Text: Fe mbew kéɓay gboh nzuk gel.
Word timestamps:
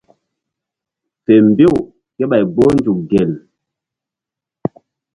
Fe 1.23 1.33
mbew 1.47 1.75
kéɓay 2.15 2.43
gboh 2.53 2.71
nzuk 2.75 2.99
gel. 3.09 3.31